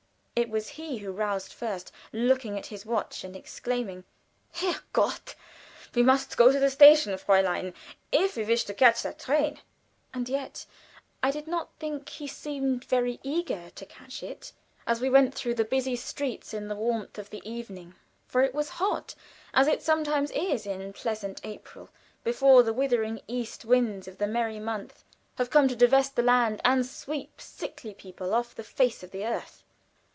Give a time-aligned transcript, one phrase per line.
[0.33, 4.05] It was he who roused first, looking at his watch and exclaiming.
[4.55, 5.35] "Herrgott!
[5.93, 7.75] We must go to the station, Fräulein,
[8.11, 9.59] if we wish to catch the train."
[10.15, 10.65] And yet
[11.21, 14.51] I did not think he seemed very eager to catch it,
[14.87, 17.93] as we went through the busy streets in the warmth of the evening,
[18.25, 19.13] for it was hot,
[19.53, 21.89] as it sometimes is in pleasant April,
[22.23, 25.03] before the withering east winds of the "merry month"
[25.37, 29.23] have come to devastate the land and sweep sickly people off the face of the
[29.23, 29.63] earth.